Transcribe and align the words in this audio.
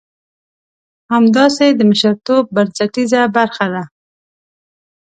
همداسې 1.13 1.67
د 1.73 1.79
مشرتوب 1.89 2.43
بنسټيزه 2.55 3.21
برخه 3.35 3.65
ده. 3.73 3.83